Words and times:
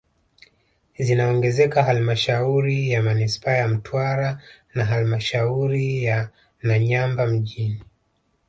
Zinaongezeka 0.99 1.83
halmashauri 1.83 2.89
ya 2.91 3.01
manispaa 3.03 3.51
ya 3.51 3.67
Mtwara 3.67 4.41
na 4.73 4.85
halmashauri 4.85 6.03
ya 6.03 6.29
Nanyamba 6.63 7.27
mjini 7.27 7.83